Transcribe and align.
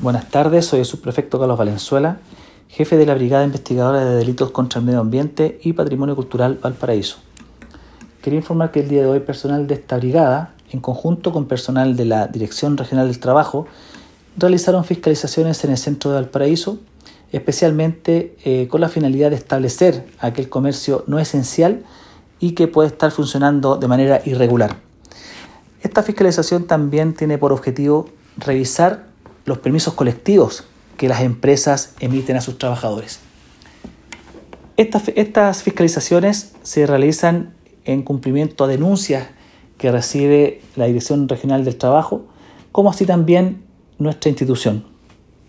Buenas 0.00 0.30
tardes, 0.30 0.64
soy 0.64 0.78
el 0.78 0.86
subprefecto 0.86 1.40
Carlos 1.40 1.58
Valenzuela, 1.58 2.18
jefe 2.68 2.96
de 2.96 3.04
la 3.04 3.16
Brigada 3.16 3.42
Investigadora 3.42 4.04
de 4.04 4.14
Delitos 4.14 4.52
contra 4.52 4.78
el 4.78 4.86
Medio 4.86 5.00
Ambiente 5.00 5.58
y 5.64 5.72
Patrimonio 5.72 6.14
Cultural 6.14 6.56
Valparaíso. 6.62 7.16
Quería 8.22 8.38
informar 8.38 8.70
que 8.70 8.78
el 8.78 8.88
día 8.88 9.02
de 9.02 9.08
hoy 9.08 9.18
personal 9.18 9.66
de 9.66 9.74
esta 9.74 9.96
brigada, 9.96 10.54
en 10.70 10.78
conjunto 10.78 11.32
con 11.32 11.46
personal 11.46 11.96
de 11.96 12.04
la 12.04 12.28
Dirección 12.28 12.76
Regional 12.76 13.08
del 13.08 13.18
Trabajo, 13.18 13.66
realizaron 14.36 14.84
fiscalizaciones 14.84 15.64
en 15.64 15.72
el 15.72 15.78
centro 15.78 16.12
de 16.12 16.18
Valparaíso, 16.18 16.78
especialmente 17.32 18.36
eh, 18.44 18.68
con 18.68 18.80
la 18.80 18.88
finalidad 18.88 19.30
de 19.30 19.36
establecer 19.36 20.06
aquel 20.20 20.48
comercio 20.48 21.02
no 21.08 21.18
esencial 21.18 21.82
y 22.38 22.52
que 22.52 22.68
puede 22.68 22.86
estar 22.86 23.10
funcionando 23.10 23.76
de 23.76 23.88
manera 23.88 24.22
irregular. 24.24 24.76
Esta 25.82 26.04
fiscalización 26.04 26.68
también 26.68 27.14
tiene 27.14 27.36
por 27.36 27.52
objetivo 27.52 28.08
revisar 28.36 29.07
los 29.48 29.58
permisos 29.58 29.94
colectivos 29.94 30.64
que 30.96 31.08
las 31.08 31.22
empresas 31.22 31.94
emiten 32.00 32.36
a 32.36 32.40
sus 32.40 32.58
trabajadores. 32.58 33.20
Estas, 34.76 35.08
estas 35.16 35.62
fiscalizaciones 35.62 36.52
se 36.62 36.86
realizan 36.86 37.54
en 37.84 38.02
cumplimiento 38.02 38.64
a 38.64 38.68
denuncias 38.68 39.28
que 39.78 39.90
recibe 39.90 40.60
la 40.76 40.86
Dirección 40.86 41.28
Regional 41.28 41.64
del 41.64 41.76
Trabajo, 41.76 42.26
como 42.72 42.90
así 42.90 43.06
también 43.06 43.64
nuestra 43.98 44.28
institución. 44.28 44.84